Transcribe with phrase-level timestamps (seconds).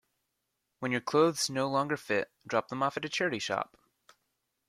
[0.79, 3.77] When your clothes no longer fit, drop them off at a charity shop.